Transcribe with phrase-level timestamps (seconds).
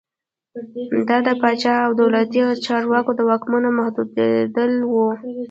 [1.07, 4.93] دا د پاچا او دولتي چارواکو د واکونو محدودېدل و.